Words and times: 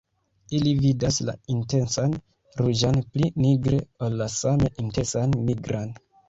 Ili 0.59 0.69
vidas 0.77 1.19
la 1.27 1.35
intensan 1.55 2.15
ruĝan 2.61 2.97
pli 3.11 3.29
nigre 3.45 3.83
ol 4.07 4.17
la 4.23 4.29
same 4.37 4.73
intensan 4.87 5.37
nigran. 5.53 5.95